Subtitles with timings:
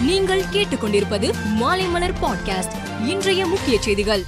[0.00, 3.06] நீங்கள் கேட்டுக்கொண்டிருப்பது மாலைமலர் பாட்காஸ்ட்.
[3.06, 4.24] இன்றைய முக்கிய செய்திகள்.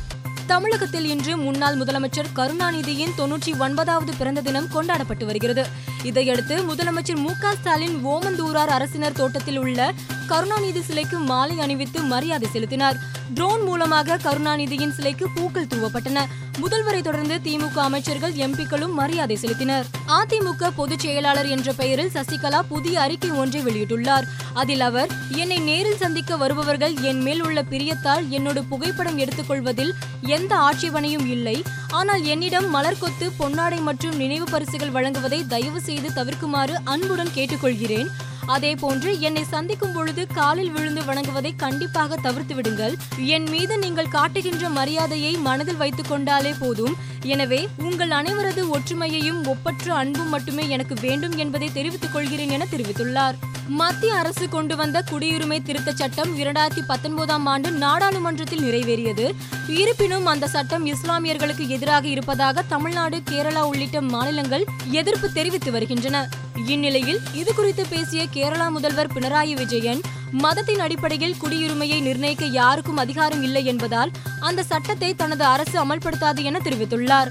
[0.47, 5.67] தமிழகத்தில் இன்று முன்னாள் முதலமைச்சர் கருணாநிதியின் தொன்னூற்றி ஒன்பதாவது பிறந்த தினம் கொண்டாடப்பட்டு வருகிறது.
[6.03, 9.93] இதையடுத்து முதலமைச்சர் மு க ஸ்டாலின் ஓமந்தூரார் அரசினர் தோட்டத்தில் உள்ள
[10.31, 12.97] கருணாநிதி சிலைக்கு மாலை அணிவித்து மரியாதை செலுத்தினார்.
[13.35, 16.19] ட்ரோன் மூலமாக கருணாநிதியின் சிலைக்கு பூக்கள் தூவப்பட்டன.
[16.61, 19.85] முதல்வரை தொடர்ந்து திமுக அமைச்சர்கள் எம்பிக்களும் மரியாதை செலுத்தினர்.
[20.09, 24.29] அதிமுக பொதுச் செயலாளர் என்ற பெயரில் சசிகலா புதிய அறிக்கை ஒன்றை வெளியிட்டுள்ளார்.
[24.53, 31.27] அதில் அவர் என்னை நேரில் சந்திக்க வருபவர்கள் என் மேல் உள்ள பிரியத்தால் என்னோட புகைப்படம் எடுத்துக்கொள்வதில் எந்த ஆட்சேபனையும்
[31.27, 31.63] இல்லை.
[31.91, 38.11] ஆனால் என்னிடம் மலர் கொத்து பொன்னாடை மற்றும் நினைவு பரிசுகள் வழங்குவதை தயவு செய்து தவிர்க்குமாறு அன்புடன் கேட்டுக்கொள்கிறேன்.
[38.55, 42.95] அதே போன்று என்னை சந்திக்கும் பொழுது காலில் விழுந்து வணங்குவதை கண்டிப்பாக தவிர்த்து விடுங்கள்.
[43.35, 46.97] என் மீது நீங்கள் காட்டுகின்ற மரியாதையை மனதில் வைத்துக் கொண்டாலே போதும்.
[47.35, 53.39] எனவே உங்கள் அனைவரது ஒற்றுமையையும் ஒப்பற்ற அன்பும் மட்டுமே எனக்கு வேண்டும் என்பதை தெரிவித்துக் கொள்கிறேன் என தெரிவித்துள்ளார்.
[53.69, 59.33] மத்திய அரசு கொண்டு வந்த குடியுரிமை திருத்தச் சட்டம் இரண்டாயிரத்தி பத்தொன்பதாம் ஆண்டு நாடாளுமன்றத்தில் நிறைவேறியது.
[59.69, 66.29] இருப்பினும் அந்த சட்டம் இஸ்லாமியர்களுக்கு எதிராக இருப்பதாக தமிழ்நாடு கேரளா உள்ளிட்ட மாநிலங்கள் எதிர்ப்பு தெரிவித்து வருகின்றன.
[66.67, 70.01] இந்நிலையில் இது குறித்து பேசிய கேரளா முதல்வர் பினராயி விஜயன்
[70.31, 77.29] மதத்தின் அடிப்படையில் குடியுரிமையை நிர்ணயிக்க யாருக்கும் அதிகாரம் இல்லை என்பதால் அந்த சட்டத்தை தனது அரசு அமல்படுத்தாது என தெரிவித்துள்ளார்.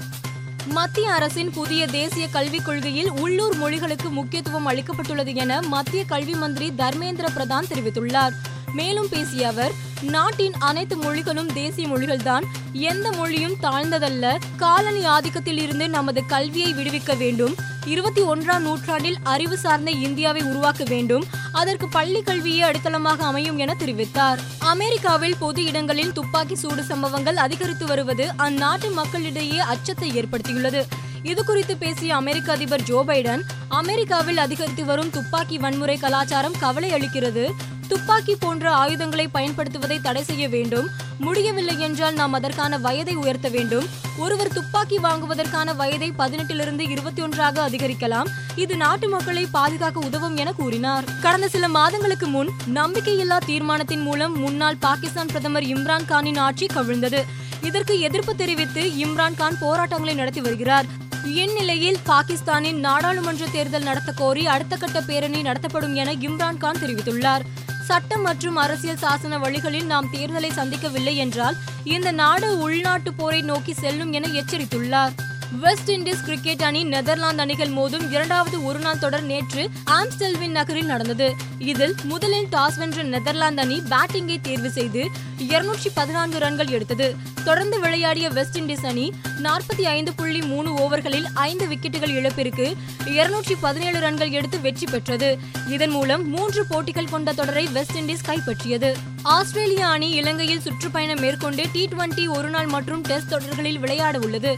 [0.66, 7.26] மத்திய அரசின் புதிய தேசிய கல்விக் கொள்கையில் உள்ளூர் மொழிகளுக்கு முக்கியத்துவம் அளிக்கப்பட்டுள்ளது என மத்திய கல்வி மந்திரி தர்மேந்திர
[7.34, 8.32] பிரதான் தெரிவித்துள்ளார்.
[8.72, 12.42] மேலும் பேசிய அவர் நாட்டின் அனைத்து மொழிகளும் தேசிய மொழிகள்தான்.
[12.72, 14.38] எந்த மொழியும் தாழ்ந்ததல்ல.
[14.56, 17.54] காலனி ஆதிக்கத்தில் இருந்து நமது கல்வியை விடுவிக்க வேண்டும்.
[17.84, 21.24] இருபத்தி ஒன்றாம் நூற்றாண்டில் அறிவு சார்ந்த இந்தியாவை உருவாக்க வேண்டும்.
[21.52, 24.38] அதற்கு பள்ளி கல்வியே அடித்தளமாக அமையும் என தெரிவித்தார்.
[24.58, 30.82] அமெரிக்காவில் பொது இடங்களில் துப்பாக்கி சூடு சம்பவங்கள் அதிகரித்து வருவது அந்நாட்டு மக்களிடையே அச்சத்தை ஏற்படுத்தியுள்ளது.
[31.22, 37.50] இது குறித்து பேசிய அமெரிக்க அதிபர் ஜோ பைடன் அமெரிக்காவில் அதிகரித்து வரும் துப்பாக்கி வன்முறை கலாச்சாரம் கவலை அளிக்கிறது.
[37.88, 40.90] துப்பாக்கி போன்ற ஆயுதங்களை பயன்படுத்துவதை தடை செய்ய வேண்டும்.
[41.20, 43.86] முடியவில்லை என்றால் நாம் அதற்கான வயதை உயர்த்த வேண்டும்.
[44.18, 48.28] ஒருவர் துப்பாக்கி வாங்குவதற்கான வயதை பதினெட்டிலிருந்து இருபத்தி ஒன்றாக அதிகரிக்கலாம்.
[48.54, 51.04] இது நாட்டு மக்களை பாதுகாக்க உதவும் என கூறினார்.
[51.20, 57.22] கடந்த சில மாதங்களுக்கு முன் நம்பிக்கையில்லா தீர்மானத்தின் மூலம் முன்னாள் பாகிஸ்தான் பிரதமர் இம்ரான் கானின் ஆட்சி கவிழ்ந்தது.
[57.62, 60.86] இதற்கு எதிர்ப்பு தெரிவித்து இம்ரான் கான் போராட்டங்களை நடத்தி வருகிறார்.
[61.24, 67.44] இந்நிலையில் பாகிஸ்தானின் நாடாளுமன்ற தேர்தல் நடத்த கோரி அடுத்த கட்ட பேரணி நடத்தப்படும் என இம்ரான் கான் தெரிவித்துள்ளார்.
[67.90, 71.56] சட்டம் மற்றும் அரசியல் சாசன வழிகளில் நாம் தேர்தலை சந்திக்கவில்லை என்றால்
[71.94, 75.14] இந்த நாடு உள்நாட்டு போரை நோக்கி செல்லும் என எச்சரித்துள்ளார்.
[75.58, 81.34] வெஸ்ட் இண்டீஸ் கிரிக்கெட் அணி நெதர்லாந்து அணிகள் மோதும் இரண்டாவது ஒருநாள் தொடர் நேற்று ஆம்ஸ்டெல்வின் நகரில் நடந்தது.
[81.58, 87.16] இதில் முதலில் டாஸ் வென்ற நெதர்லாந்து அணி பேட்டிங்கை தேர்வு செய்து இருநூற்றி பதினான்கு ரன்கள் எடுத்தது.
[87.44, 89.12] தொடர்ந்து விளையாடிய வெஸ்ட் இண்டீஸ் அணி
[89.42, 95.38] நாற்பத்தி ஐந்து புள்ளி மூணு ஓவர்களில் ஐந்து விக்கெட்டுகள் இழப்பிற்கு இருநூற்றி பதினேழு ரன்கள் எடுத்து வெற்றி பெற்றது.
[95.68, 98.96] இதன் மூலம் மூன்று போட்டிகள் கொண்ட தொடரை வெஸ்ட் இண்டீஸ் கைப்பற்றியது.
[99.22, 104.54] ஆஸ்திரேலிய அணி இலங்கையில் சுற்றுப்பயணம் மேற்கொண்டு டி டுவெண்டி ஒருநாள் மற்றும் டெஸ்ட் தொடர்களில் விளையாட உள்ளது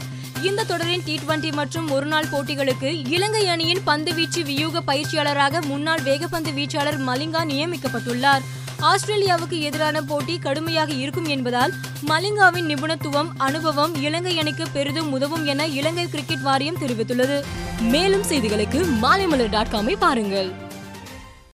[0.47, 6.53] இந்த தொடரின் டி டுவெண்டி மற்றும் ஒருநாள் போட்டிகளுக்கு இலங்கை அணியின் பந்து வீச்சு வியூக பயிற்சியாளராக முன்னாள் வேகப்பந்து
[6.53, 8.41] வீச்சாளர் மலிங்கா நியமிக்கப்பட்டுள்ளார்.
[8.81, 11.73] ஆஸ்திரேலியாவுக்கு எதிரான போட்டி கடுமையாக இருக்கும் என்பதால்
[12.07, 17.43] மலிங்காவின் நிபுணத்துவம் அனுபவம் இலங்கை அணிக்கு பெரிதும் உதவும் என இலங்கை கிரிக்கெட் வாரியம் தெரிவித்துள்ளது.
[17.81, 20.62] மேலும் செய்திகளுக்கு மாலைமலர் டாட் காமை பாருங்கள்.